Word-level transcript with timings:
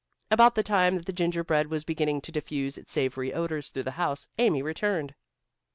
About 0.31 0.55
the 0.55 0.63
time 0.63 0.95
that 0.97 1.05
the 1.05 1.13
gingerbread 1.13 1.69
was 1.69 1.83
beginning 1.83 2.21
to 2.21 2.31
diffuse 2.31 2.75
its 2.75 2.91
savory 2.91 3.31
odors 3.35 3.69
through 3.69 3.83
the 3.83 3.91
house, 4.01 4.29
Amy 4.39 4.63
returned. 4.63 5.13